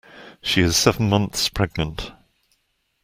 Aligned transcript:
She 0.41 0.61
is 0.61 0.75
seven 0.77 1.09
months 1.09 1.47
pregnant. 1.47 2.11